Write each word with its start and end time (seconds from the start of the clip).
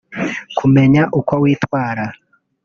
Kumenya 0.57 1.01
uko 1.19 1.33
witwara 1.43 2.05